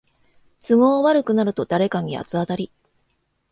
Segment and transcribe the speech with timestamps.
[0.67, 2.71] 都合悪くなると誰かに八つ当たり